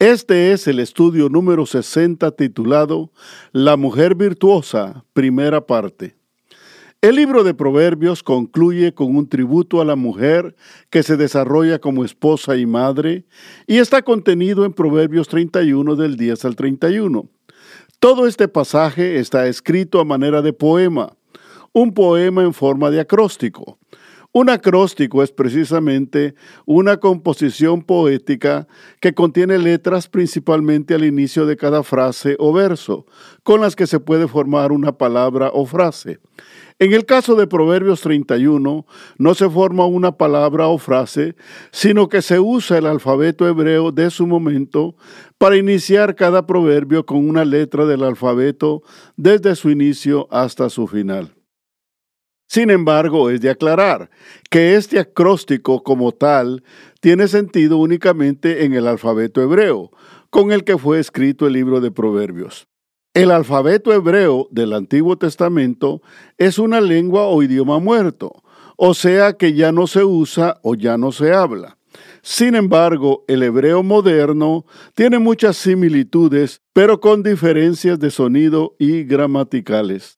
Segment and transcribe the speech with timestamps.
[0.00, 3.10] Este es el estudio número 60 titulado
[3.50, 6.14] La mujer virtuosa, primera parte.
[7.00, 10.54] El libro de Proverbios concluye con un tributo a la mujer
[10.88, 13.24] que se desarrolla como esposa y madre
[13.66, 17.28] y está contenido en Proverbios 31 del 10 al 31.
[17.98, 21.12] Todo este pasaje está escrito a manera de poema,
[21.72, 23.80] un poema en forma de acróstico.
[24.30, 26.34] Un acróstico es precisamente
[26.66, 28.68] una composición poética
[29.00, 33.06] que contiene letras principalmente al inicio de cada frase o verso,
[33.42, 36.20] con las que se puede formar una palabra o frase.
[36.78, 41.34] En el caso de Proverbios 31, no se forma una palabra o frase,
[41.72, 44.94] sino que se usa el alfabeto hebreo de su momento
[45.38, 48.82] para iniciar cada proverbio con una letra del alfabeto
[49.16, 51.37] desde su inicio hasta su final.
[52.48, 54.10] Sin embargo, es de aclarar
[54.48, 56.64] que este acróstico como tal
[57.00, 59.90] tiene sentido únicamente en el alfabeto hebreo,
[60.30, 62.66] con el que fue escrito el libro de Proverbios.
[63.12, 66.00] El alfabeto hebreo del Antiguo Testamento
[66.38, 68.42] es una lengua o idioma muerto,
[68.76, 71.76] o sea que ya no se usa o ya no se habla.
[72.22, 80.17] Sin embargo, el hebreo moderno tiene muchas similitudes, pero con diferencias de sonido y gramaticales.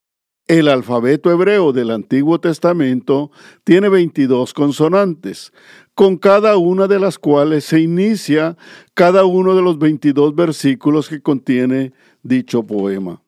[0.51, 3.31] El alfabeto hebreo del Antiguo Testamento
[3.63, 5.53] tiene 22 consonantes,
[5.95, 8.57] con cada una de las cuales se inicia
[8.95, 11.93] cada uno de los 22 versículos que contiene
[12.25, 13.23] dicho poema.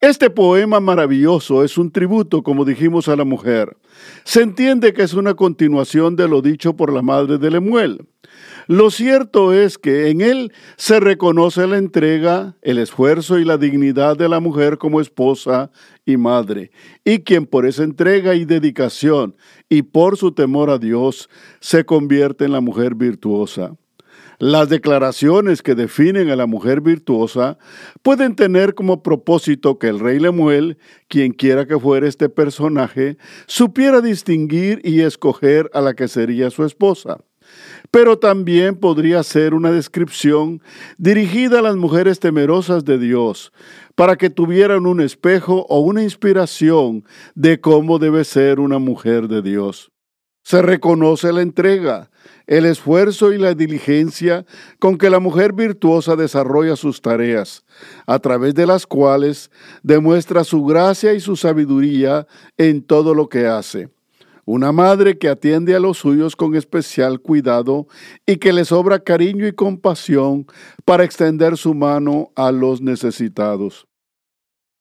[0.00, 3.76] Este poema maravilloso es un tributo, como dijimos, a la mujer.
[4.22, 8.06] Se entiende que es una continuación de lo dicho por la madre de Lemuel.
[8.68, 14.16] Lo cierto es que en él se reconoce la entrega, el esfuerzo y la dignidad
[14.16, 15.72] de la mujer como esposa
[16.06, 16.70] y madre,
[17.04, 19.34] y quien por esa entrega y dedicación
[19.68, 21.28] y por su temor a Dios
[21.58, 23.74] se convierte en la mujer virtuosa.
[24.40, 27.58] Las declaraciones que definen a la mujer virtuosa
[28.02, 30.78] pueden tener como propósito que el rey Lemuel,
[31.08, 33.16] quien quiera que fuera este personaje,
[33.46, 37.18] supiera distinguir y escoger a la que sería su esposa.
[37.90, 40.62] Pero también podría ser una descripción
[40.98, 43.52] dirigida a las mujeres temerosas de Dios,
[43.96, 49.42] para que tuvieran un espejo o una inspiración de cómo debe ser una mujer de
[49.42, 49.90] Dios.
[50.48, 52.08] Se reconoce la entrega,
[52.46, 54.46] el esfuerzo y la diligencia
[54.78, 57.66] con que la mujer virtuosa desarrolla sus tareas,
[58.06, 59.50] a través de las cuales
[59.82, 62.26] demuestra su gracia y su sabiduría
[62.56, 63.90] en todo lo que hace.
[64.46, 67.86] Una madre que atiende a los suyos con especial cuidado
[68.24, 70.46] y que les sobra cariño y compasión
[70.86, 73.86] para extender su mano a los necesitados.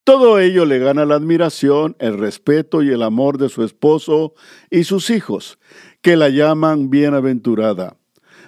[0.08, 4.36] Todo ello le gana la admiración, el respeto y el amor de su esposo
[4.70, 5.60] y sus hijos,
[6.02, 7.98] que la llaman bienaventurada.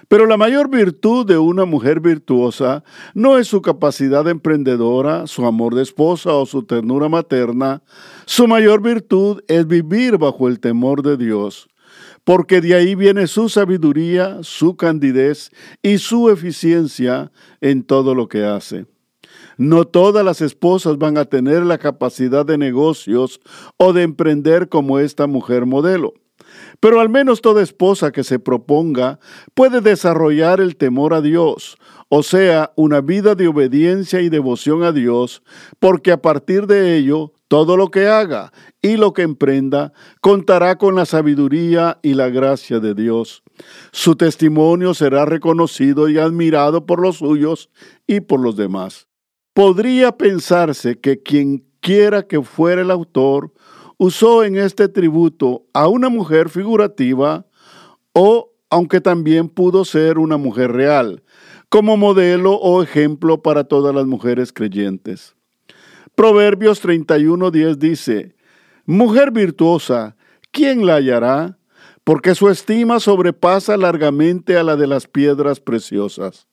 [0.08, 2.82] Pero la mayor virtud de una mujer virtuosa
[3.12, 7.82] no es su capacidad emprendedora, su amor de esposa o su ternura materna.
[8.24, 11.68] Su mayor virtud es vivir bajo el temor de Dios,
[12.24, 15.50] porque de ahí viene su sabiduría, su candidez
[15.82, 18.86] y su eficiencia en todo lo que hace.
[19.60, 23.42] No todas las esposas van a tener la capacidad de negocios
[23.76, 26.14] o de emprender como esta mujer modelo.
[26.80, 29.18] Pero al menos toda esposa que se proponga
[29.52, 31.76] puede desarrollar el temor a Dios,
[32.08, 35.42] o sea, una vida de obediencia y devoción a Dios,
[35.78, 39.92] porque a partir de ello, todo lo que haga y lo que emprenda
[40.22, 43.42] contará con la sabiduría y la gracia de Dios.
[43.92, 47.68] Su testimonio será reconocido y admirado por los suyos
[48.06, 49.09] y por los demás.
[49.52, 53.52] Podría pensarse que quien quiera que fuera el autor
[53.98, 57.46] usó en este tributo a una mujer figurativa
[58.12, 61.22] o, aunque también pudo ser una mujer real,
[61.68, 65.34] como modelo o ejemplo para todas las mujeres creyentes.
[66.14, 68.34] Proverbios 31:10 dice,
[68.86, 70.16] Mujer virtuosa,
[70.50, 71.58] ¿quién la hallará?
[72.04, 76.49] Porque su estima sobrepasa largamente a la de las piedras preciosas.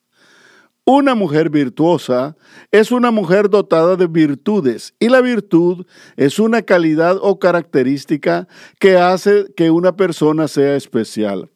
[0.89, 2.37] Una mujer virtuosa
[2.71, 5.85] es una mujer dotada de virtudes y la virtud
[6.15, 8.47] es una calidad o característica
[8.79, 11.51] que hace que una persona sea especial.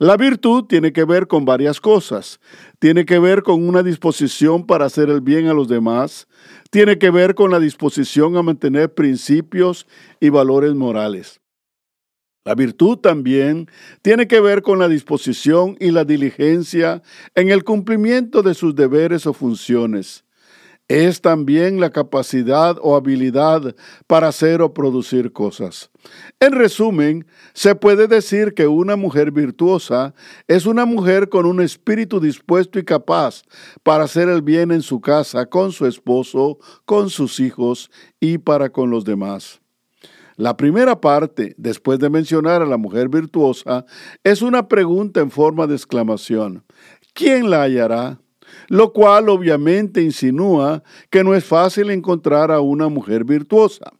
[0.00, 2.40] La virtud tiene que ver con varias cosas.
[2.80, 6.26] Tiene que ver con una disposición para hacer el bien a los demás.
[6.70, 9.86] Tiene que ver con la disposición a mantener principios
[10.18, 11.40] y valores morales.
[12.44, 13.68] La virtud también
[14.02, 17.02] tiene que ver con la disposición y la diligencia
[17.34, 20.24] en el cumplimiento de sus deberes o funciones
[20.88, 23.74] es también la capacidad o habilidad
[24.06, 25.90] para hacer o producir cosas.
[26.40, 30.14] En resumen, se puede decir que una mujer virtuosa
[30.46, 33.42] es una mujer con un espíritu dispuesto y capaz
[33.82, 37.90] para hacer el bien en su casa, con su esposo, con sus hijos
[38.20, 39.63] y para con los demás.
[40.36, 43.84] La primera parte, después de mencionar a la mujer virtuosa,
[44.22, 46.64] es una pregunta en forma de exclamación.
[47.12, 48.18] ¿Quién la hallará?
[48.68, 53.92] lo cual obviamente insinúa que no es fácil encontrar a una mujer virtuosa,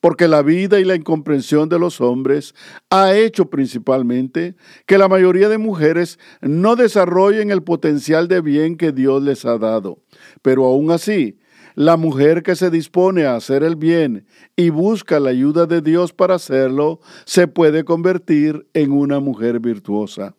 [0.00, 2.54] porque la vida y la incomprensión de los hombres
[2.90, 4.56] ha hecho principalmente
[4.86, 9.58] que la mayoría de mujeres no desarrollen el potencial de bien que Dios les ha
[9.58, 10.02] dado.
[10.42, 11.38] Pero aún así,
[11.78, 14.26] la mujer que se dispone a hacer el bien
[14.56, 20.34] y busca la ayuda de Dios para hacerlo, se puede convertir en una mujer virtuosa.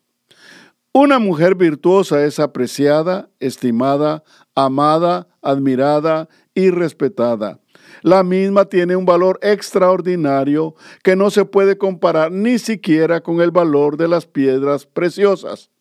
[0.91, 7.61] Una mujer virtuosa es apreciada, estimada, amada, admirada y respetada.
[8.01, 13.51] La misma tiene un valor extraordinario que no se puede comparar ni siquiera con el
[13.51, 15.71] valor de las piedras preciosas,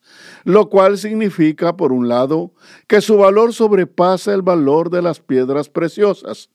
[0.43, 2.53] lo cual significa, por un lado,
[2.87, 6.49] que su valor sobrepasa el valor de las piedras preciosas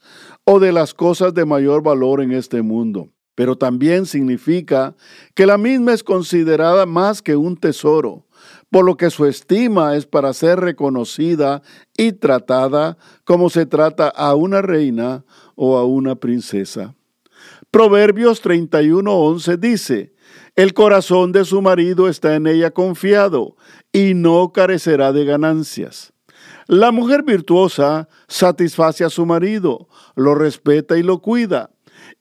[0.45, 3.09] o de las cosas de mayor valor en este mundo.
[3.35, 4.95] Pero también significa
[5.35, 8.27] que la misma es considerada más que un tesoro,
[8.71, 11.63] por lo que su estima es para ser reconocida
[11.97, 15.25] y tratada como se trata a una reina
[15.57, 16.95] o a una princesa.
[17.71, 20.14] Proverbios 31:11 dice,
[20.57, 23.57] El corazón de su marido está en ella confiado
[23.93, 26.13] y no carecerá de ganancias.
[26.67, 31.71] La mujer virtuosa satisface a su marido, lo respeta y lo cuida,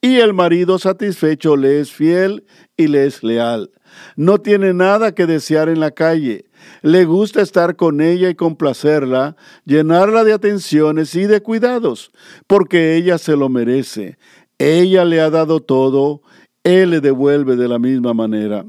[0.02, 2.46] y el marido satisfecho le es fiel
[2.76, 3.72] y le es leal.
[4.16, 6.46] No tiene nada que desear en la calle.
[6.82, 9.36] Le gusta estar con ella y complacerla,
[9.66, 12.12] llenarla de atenciones y de cuidados,
[12.48, 14.18] porque ella se lo merece.
[14.58, 16.22] Ella le ha dado todo,
[16.64, 18.66] él le devuelve de la misma manera.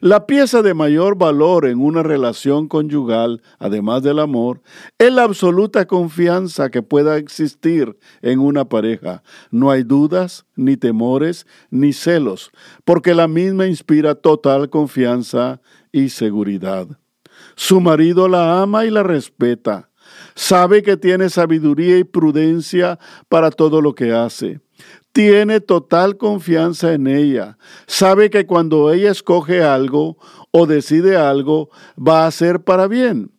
[0.00, 4.62] La pieza de mayor valor en una relación conyugal, además del amor,
[4.98, 9.22] es la absoluta confianza que pueda existir en una pareja.
[9.50, 12.50] No hay dudas, ni temores, ni celos,
[12.84, 15.60] porque la misma inspira total confianza
[15.92, 16.88] y seguridad.
[17.54, 19.90] Su marido la ama y la respeta.
[20.34, 22.98] Sabe que tiene sabiduría y prudencia
[23.28, 24.60] para todo lo que hace
[25.12, 27.58] tiene total confianza en ella.
[27.86, 30.18] Sabe que cuando ella escoge algo
[30.50, 33.30] o decide algo, va a ser para bien.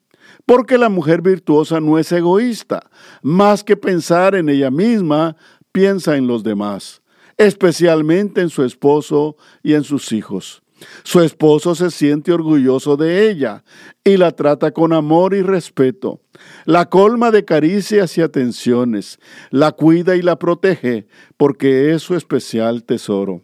[0.46, 2.90] Porque la mujer virtuosa no es egoísta.
[3.22, 5.38] Más que pensar en ella misma,
[5.72, 7.02] piensa en los demás,
[7.38, 10.61] especialmente en su esposo y en sus hijos.
[11.04, 13.63] Su esposo se siente orgulloso de ella
[14.04, 16.22] y la trata con amor y respeto.
[16.66, 19.19] La colma de caricias y atenciones,
[19.50, 21.07] la cuida y la protege
[21.38, 23.44] porque es su especial tesoro.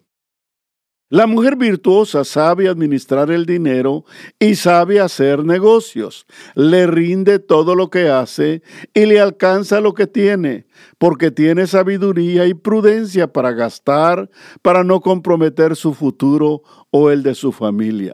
[1.09, 4.03] La mujer virtuosa sabe administrar el dinero
[4.39, 6.25] y sabe hacer negocios.
[6.53, 8.61] Le rinde todo lo que hace
[8.93, 10.65] y le alcanza lo que tiene,
[10.97, 14.29] porque tiene sabiduría y prudencia para gastar,
[14.61, 18.13] para no comprometer su futuro o el de su familia.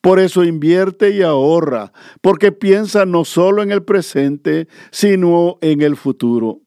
[0.00, 5.94] Por eso invierte y ahorra, porque piensa no solo en el presente, sino en el
[5.94, 6.58] futuro.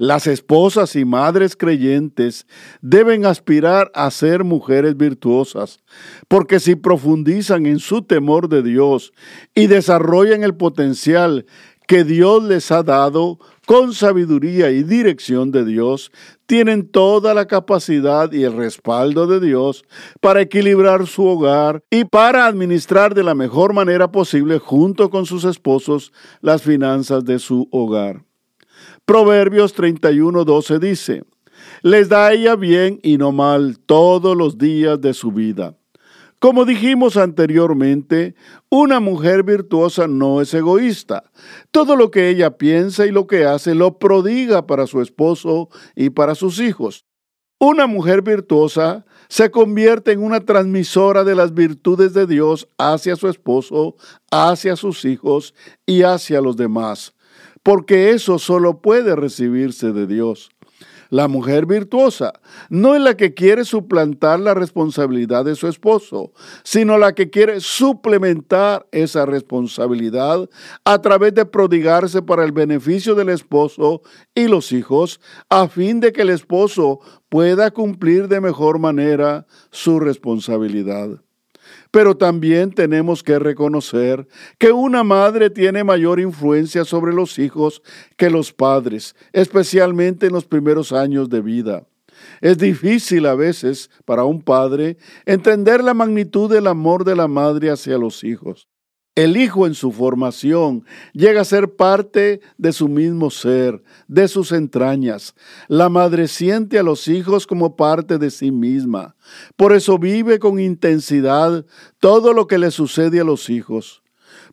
[0.00, 2.46] Las esposas y madres creyentes
[2.80, 5.80] deben aspirar a ser mujeres virtuosas,
[6.28, 9.12] porque si profundizan en su temor de Dios
[9.56, 11.46] y desarrollan el potencial
[11.88, 16.12] que Dios les ha dado con sabiduría y dirección de Dios,
[16.46, 19.84] tienen toda la capacidad y el respaldo de Dios
[20.20, 25.44] para equilibrar su hogar y para administrar de la mejor manera posible junto con sus
[25.44, 28.27] esposos las finanzas de su hogar.
[29.04, 31.22] Proverbios 31, 12 dice,
[31.82, 35.76] les da ella bien y no mal todos los días de su vida.
[36.40, 38.36] Como dijimos anteriormente,
[38.70, 41.24] una mujer virtuosa no es egoísta.
[41.72, 46.10] Todo lo que ella piensa y lo que hace lo prodiga para su esposo y
[46.10, 47.04] para sus hijos.
[47.58, 53.28] Una mujer virtuosa se convierte en una transmisora de las virtudes de Dios hacia su
[53.28, 53.96] esposo,
[54.30, 55.54] hacia sus hijos
[55.86, 57.16] y hacia los demás
[57.68, 60.48] porque eso solo puede recibirse de Dios.
[61.10, 62.32] La mujer virtuosa
[62.70, 66.32] no es la que quiere suplantar la responsabilidad de su esposo,
[66.64, 70.48] sino la que quiere suplementar esa responsabilidad
[70.86, 74.00] a través de prodigarse para el beneficio del esposo
[74.34, 75.20] y los hijos,
[75.50, 81.20] a fin de que el esposo pueda cumplir de mejor manera su responsabilidad.
[81.90, 84.26] Pero también tenemos que reconocer
[84.58, 87.82] que una madre tiene mayor influencia sobre los hijos
[88.16, 91.86] que los padres, especialmente en los primeros años de vida.
[92.40, 97.70] Es difícil a veces para un padre entender la magnitud del amor de la madre
[97.70, 98.68] hacia los hijos.
[99.18, 104.52] El hijo en su formación llega a ser parte de su mismo ser, de sus
[104.52, 105.34] entrañas.
[105.66, 109.16] La madre siente a los hijos como parte de sí misma.
[109.56, 111.66] Por eso vive con intensidad
[111.98, 114.04] todo lo que le sucede a los hijos.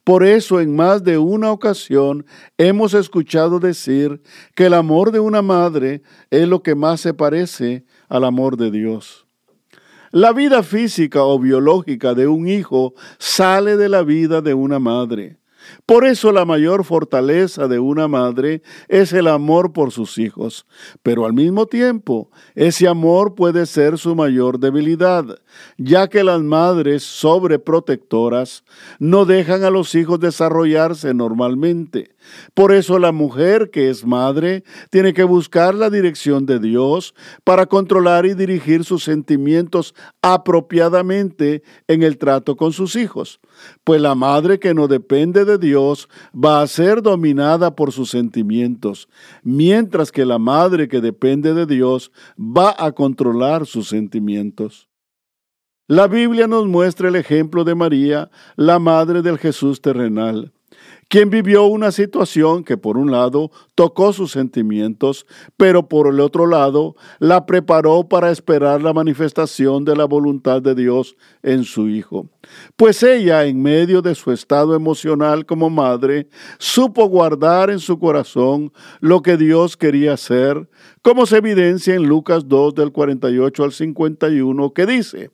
[0.04, 2.26] Por eso en más de una ocasión
[2.58, 4.20] hemos escuchado decir
[4.56, 8.72] que el amor de una madre es lo que más se parece al amor de
[8.72, 9.25] Dios.
[10.16, 15.40] La vida física o biológica de un hijo sale de la vida de una madre.
[15.86, 20.66] Por eso la mayor fortaleza de una madre es el amor por sus hijos,
[21.04, 25.26] pero al mismo tiempo ese amor puede ser su mayor debilidad,
[25.78, 28.64] ya que las madres sobreprotectoras
[29.00, 32.15] no dejan a los hijos desarrollarse normalmente.
[32.54, 37.14] Por eso la mujer que es madre tiene que buscar la dirección de Dios
[37.44, 43.40] para controlar y dirigir sus sentimientos apropiadamente en el trato con sus hijos.
[43.84, 49.08] Pues la madre que no depende de Dios va a ser dominada por sus sentimientos,
[49.44, 54.90] mientras que la madre que depende de Dios va a controlar sus sentimientos.
[55.88, 60.55] La Biblia nos muestra el ejemplo de María, la madre del Jesús terrenal
[61.08, 66.48] quien vivió una situación que por un lado tocó sus sentimientos, pero por el otro
[66.48, 72.30] lado la preparó para esperar la manifestación de la voluntad de Dios en su Hijo.
[72.76, 78.72] Pues ella, en medio de su estado emocional como madre, supo guardar en su corazón
[79.00, 80.68] lo que Dios quería hacer,
[81.02, 85.32] como se evidencia en Lucas 2 del 48 al 51, que dice,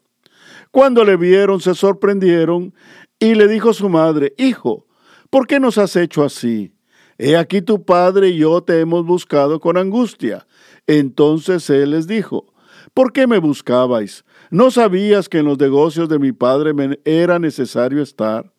[0.72, 2.74] Cuando le vieron se sorprendieron
[3.20, 4.86] y le dijo su madre, Hijo,
[5.32, 6.74] ¿Por qué nos has hecho así?
[7.18, 10.46] He aquí tu padre y yo te hemos buscado con angustia.
[10.88, 12.54] Entonces él les dijo,
[12.94, 14.26] ¿por qué me buscabais?
[14.50, 18.52] ¿No sabías que en los negocios de mi padre me era necesario estar?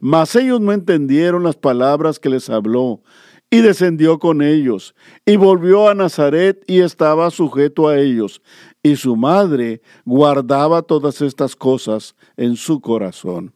[0.00, 3.02] Mas ellos no entendieron las palabras que les habló,
[3.50, 4.94] y descendió con ellos,
[5.24, 8.42] y volvió a Nazaret y estaba sujeto a ellos,
[8.82, 13.54] y su madre guardaba todas estas cosas en su corazón.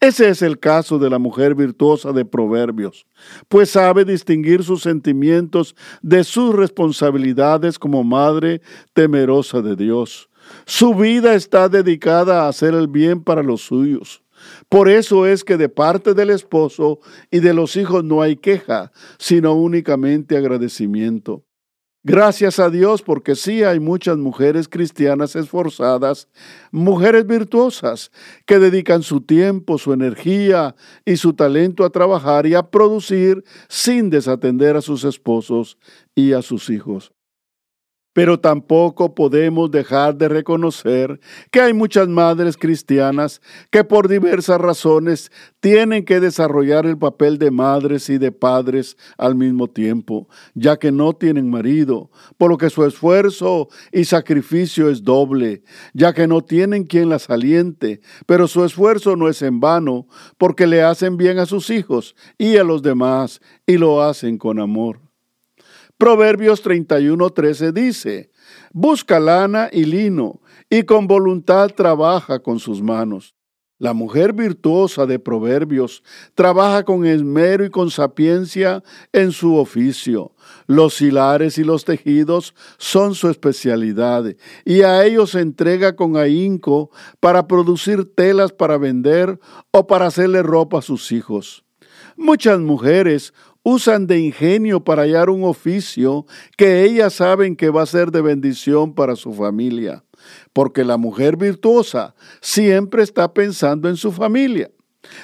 [0.00, 3.06] Ese es el caso de la mujer virtuosa de Proverbios,
[3.48, 8.60] pues sabe distinguir sus sentimientos de sus responsabilidades como madre
[8.94, 10.28] temerosa de Dios.
[10.66, 14.22] Su vida está dedicada a hacer el bien para los suyos.
[14.68, 18.92] Por eso es que de parte del esposo y de los hijos no hay queja,
[19.18, 21.44] sino únicamente agradecimiento.
[22.04, 26.26] Gracias a Dios porque sí hay muchas mujeres cristianas esforzadas,
[26.72, 28.10] mujeres virtuosas,
[28.44, 34.10] que dedican su tiempo, su energía y su talento a trabajar y a producir sin
[34.10, 35.78] desatender a sus esposos
[36.16, 37.12] y a sus hijos.
[38.12, 41.18] Pero tampoco podemos dejar de reconocer
[41.50, 43.40] que hay muchas madres cristianas
[43.70, 49.34] que por diversas razones tienen que desarrollar el papel de madres y de padres al
[49.34, 55.02] mismo tiempo, ya que no tienen marido, por lo que su esfuerzo y sacrificio es
[55.02, 55.62] doble,
[55.94, 60.06] ya que no tienen quien las aliente, pero su esfuerzo no es en vano,
[60.38, 64.58] porque le hacen bien a sus hijos y a los demás, y lo hacen con
[64.58, 65.11] amor.
[66.02, 68.32] Proverbios 31:13 dice,
[68.72, 73.36] busca lana y lino, y con voluntad trabaja con sus manos.
[73.78, 76.02] La mujer virtuosa de Proverbios
[76.34, 78.82] trabaja con esmero y con sapiencia
[79.12, 80.34] en su oficio.
[80.66, 84.24] Los hilares y los tejidos son su especialidad
[84.64, 86.90] y a ellos se entrega con ahínco
[87.20, 89.38] para producir telas para vender
[89.70, 91.64] o para hacerle ropa a sus hijos.
[92.16, 96.26] Muchas mujeres usan de ingenio para hallar un oficio
[96.56, 100.04] que ellas saben que va a ser de bendición para su familia,
[100.52, 104.70] porque la mujer virtuosa siempre está pensando en su familia.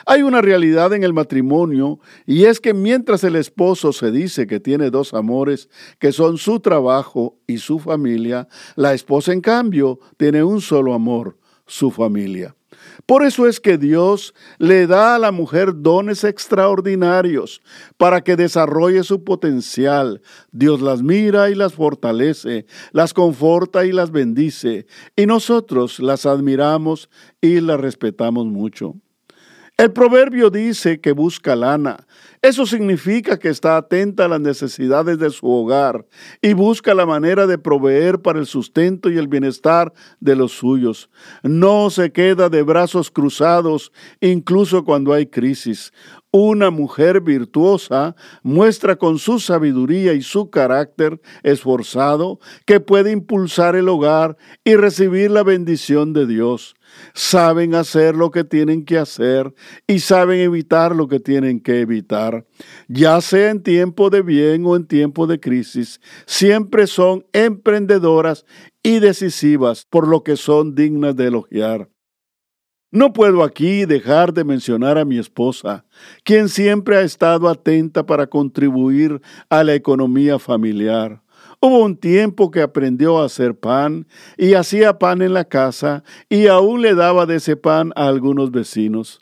[0.06, 4.58] Hay una realidad en el matrimonio y es que mientras el esposo se dice que
[4.58, 5.68] tiene dos amores,
[6.00, 11.38] que son su trabajo y su familia, la esposa en cambio tiene un solo amor,
[11.66, 12.57] su familia.
[13.06, 17.60] Por eso es que Dios le da a la mujer dones extraordinarios
[17.96, 20.20] para que desarrolle su potencial.
[20.52, 27.08] Dios las mira y las fortalece, las conforta y las bendice, y nosotros las admiramos
[27.40, 28.94] y las respetamos mucho.
[29.78, 32.04] El proverbio dice que busca lana.
[32.40, 36.06] Eso significa que está atenta a las necesidades de su hogar
[36.40, 41.10] y busca la manera de proveer para el sustento y el bienestar de los suyos.
[41.42, 45.92] No se queda de brazos cruzados incluso cuando hay crisis.
[46.30, 53.88] Una mujer virtuosa muestra con su sabiduría y su carácter esforzado que puede impulsar el
[53.88, 56.76] hogar y recibir la bendición de Dios.
[57.14, 59.54] Saben hacer lo que tienen que hacer
[59.86, 62.46] y saben evitar lo que tienen que evitar.
[62.88, 68.44] Ya sea en tiempo de bien o en tiempo de crisis, siempre son emprendedoras
[68.82, 71.88] y decisivas, por lo que son dignas de elogiar.
[72.90, 75.84] No puedo aquí dejar de mencionar a mi esposa,
[76.24, 81.22] quien siempre ha estado atenta para contribuir a la economía familiar.
[81.60, 86.46] Hubo un tiempo que aprendió a hacer pan y hacía pan en la casa y
[86.46, 89.20] aún le daba de ese pan a algunos vecinos.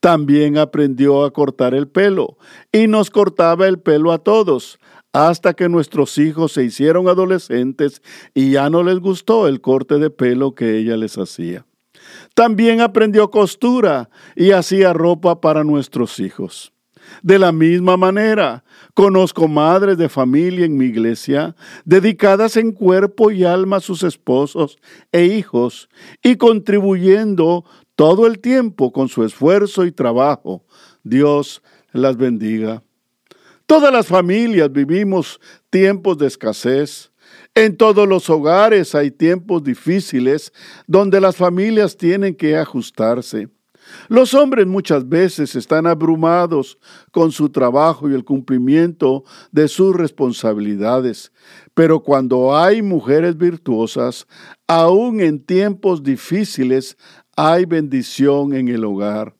[0.00, 2.38] También aprendió a cortar el pelo
[2.72, 4.78] y nos cortaba el pelo a todos,
[5.12, 10.10] hasta que nuestros hijos se hicieron adolescentes y ya no les gustó el corte de
[10.10, 11.66] pelo que ella les hacía.
[12.34, 16.72] También aprendió costura y hacía ropa para nuestros hijos.
[17.22, 18.63] De la misma manera,
[18.94, 24.78] conozco madres de familia en mi iglesia, dedicadas en cuerpo y alma a sus esposos
[25.12, 25.88] e hijos,
[26.22, 27.64] y contribuyendo
[27.96, 30.64] todo el tiempo con su esfuerzo y trabajo.
[31.02, 32.82] Dios las bendiga.
[33.66, 37.10] Todas las familias vivimos tiempos de escasez,
[37.54, 40.52] en todos los hogares hay tiempos difíciles
[40.86, 43.48] donde las familias tienen que ajustarse.
[44.08, 46.78] Los hombres muchas veces están abrumados
[47.10, 51.32] con su trabajo y el cumplimiento de sus responsabilidades,
[51.74, 54.26] pero cuando hay mujeres virtuosas,
[54.66, 56.96] aún en tiempos difíciles
[57.36, 59.34] hay bendición en el hogar.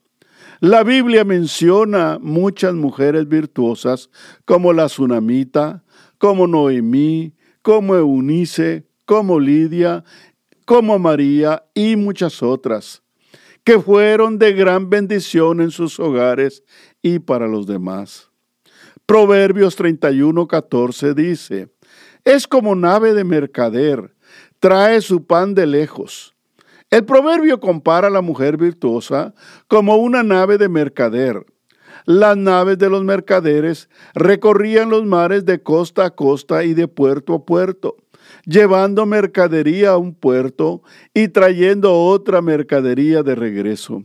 [0.60, 4.08] La Biblia menciona muchas mujeres virtuosas
[4.44, 5.84] como la Tsunamita,
[6.18, 10.04] como Noemí, como Eunice, como Lidia,
[10.64, 13.02] como María y muchas otras,
[13.64, 16.62] que fueron de gran bendición en sus hogares
[17.02, 18.30] y para los demás.
[19.06, 21.68] Proverbios 31, 14 dice,
[22.24, 24.14] es como nave de mercader,
[24.60, 26.34] trae su pan de lejos.
[26.90, 29.34] El proverbio compara a la mujer virtuosa
[29.66, 31.44] como una nave de mercader,
[32.06, 37.34] las naves de los mercaderes recorrían los mares de costa a costa y de puerto
[37.34, 37.96] a puerto,
[38.46, 44.04] llevando mercadería a un puerto y trayendo otra mercadería de regreso.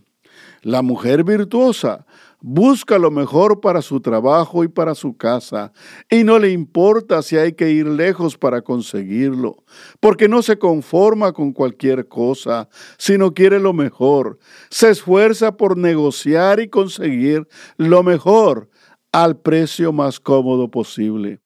[0.62, 2.06] La mujer virtuosa
[2.41, 5.71] busca lo mejor para su trabajo y para su casa,
[6.10, 9.63] y no le importa si hay que ir lejos para conseguirlo,
[9.99, 14.39] porque no se conforma con cualquier cosa, sino quiere lo mejor.
[14.69, 17.47] Se esfuerza por negociar y conseguir
[17.78, 18.69] lo mejor
[19.12, 21.39] al precio más cómodo posible.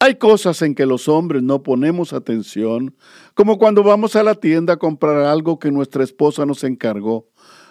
[0.00, 2.94] Hay cosas en que los hombres no ponemos atención,
[3.34, 7.26] como cuando vamos a la tienda a comprar algo que nuestra esposa nos encargó.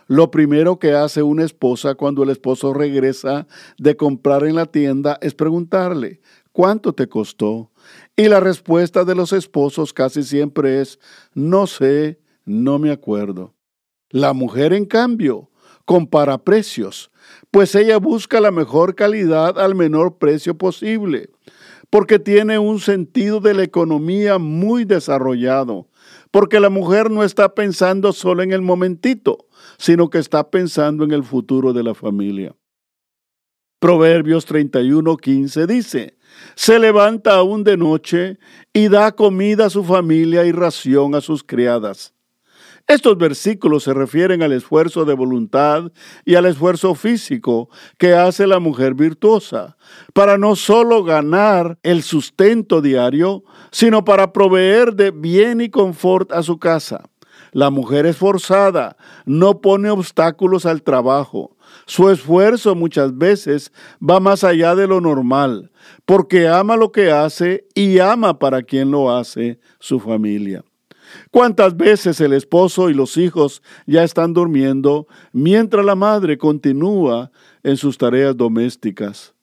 [0.08, 5.18] Lo primero que hace una esposa cuando el esposo regresa de comprar en la tienda
[5.22, 6.20] es preguntarle,
[6.52, 7.72] ¿cuánto te costó?
[8.18, 11.00] Y la respuesta de los esposos casi siempre es,
[11.34, 13.56] no sé, no me acuerdo.
[14.10, 15.50] La mujer, en cambio,
[15.86, 17.10] compara precios,
[17.52, 21.30] pues ella busca la mejor calidad al menor precio posible,
[21.89, 25.88] porque tiene un sentido de la economía muy desarrollado,
[26.32, 29.47] porque la mujer no está pensando solo en el momentito,
[29.78, 32.56] sino que está pensando en el futuro de la familia.
[33.80, 36.17] Proverbios 31:15 dice,
[36.56, 38.39] se levanta aún de noche
[38.73, 42.17] y da comida a su familia y ración a sus criadas.
[42.88, 45.91] Estos versículos se refieren al esfuerzo de voluntad
[46.23, 49.76] y al esfuerzo físico que hace la mujer virtuosa,
[50.13, 56.43] para no solo ganar el sustento diario, sino para proveer de bien y confort a
[56.43, 57.04] su casa.
[57.52, 58.95] La mujer esforzada
[59.26, 61.58] no pone obstáculos al trabajo.
[61.88, 65.71] Su esfuerzo muchas veces va más allá de lo normal,
[66.06, 70.63] porque ama lo que hace y ama para quien lo hace, su familia.
[71.32, 77.32] ¿Cuántas veces el esposo y los hijos ya están durmiendo mientras la madre continúa
[77.64, 79.34] en sus tareas domésticas?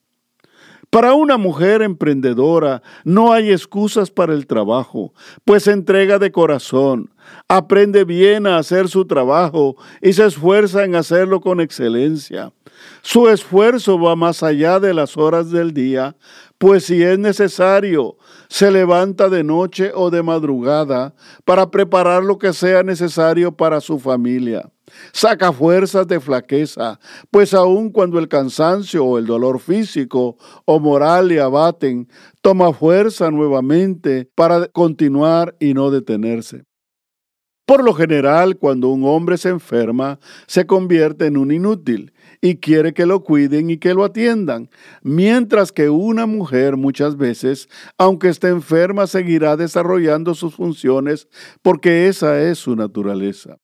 [0.89, 7.11] Para una mujer emprendedora no hay excusas para el trabajo, pues entrega de corazón,
[7.49, 12.53] aprende bien a hacer su trabajo y se esfuerza en hacerlo con excelencia.
[13.01, 16.15] Su esfuerzo va más allá de las horas del día,
[16.57, 18.15] pues si es necesario,
[18.49, 23.99] se levanta de noche o de madrugada para preparar lo que sea necesario para su
[23.99, 24.69] familia.
[25.13, 26.99] Saca fuerzas de flaqueza,
[27.31, 32.07] pues aun cuando el cansancio o el dolor físico o moral le abaten,
[32.41, 36.63] toma fuerza nuevamente para continuar y no detenerse.
[37.65, 42.13] Por lo general, cuando un hombre se enferma, se convierte en un inútil
[42.45, 44.69] y quiere que lo cuiden y que lo atiendan,
[45.01, 51.27] mientras que una mujer muchas veces, aunque esté enferma, seguirá desarrollando sus funciones
[51.63, 53.57] porque esa es su naturaleza.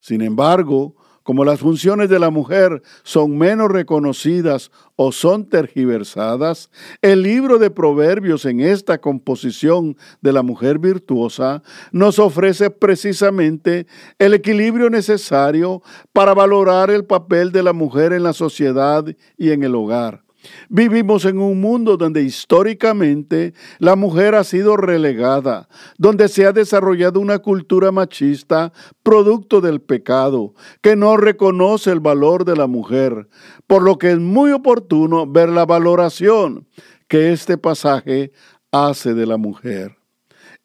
[0.00, 6.70] Sin embargo, como las funciones de la mujer son menos reconocidas o son tergiversadas,
[7.02, 13.86] el libro de Proverbios en esta composición de la mujer virtuosa nos ofrece precisamente
[14.18, 15.82] el equilibrio necesario
[16.12, 19.04] para valorar el papel de la mujer en la sociedad
[19.36, 20.23] y en el hogar.
[20.68, 27.20] Vivimos en un mundo donde históricamente la mujer ha sido relegada, donde se ha desarrollado
[27.20, 33.28] una cultura machista producto del pecado, que no reconoce el valor de la mujer,
[33.66, 36.66] por lo que es muy oportuno ver la valoración
[37.08, 38.32] que este pasaje
[38.72, 39.96] hace de la mujer.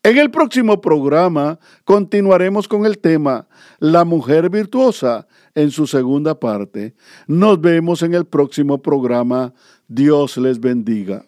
[0.02, 6.96] En el próximo programa continuaremos con el tema La mujer virtuosa en su segunda parte.
[7.28, 9.54] Nos vemos en el próximo programa.
[9.90, 11.26] Dios les bendiga.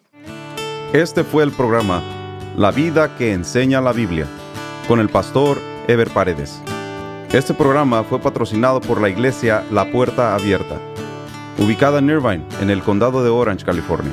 [0.94, 2.02] Este fue el programa
[2.56, 4.26] La vida que enseña la Biblia
[4.88, 6.58] con el pastor Ever Paredes.
[7.30, 10.78] Este programa fue patrocinado por la iglesia La Puerta Abierta,
[11.58, 14.12] ubicada en Irvine, en el condado de Orange, California.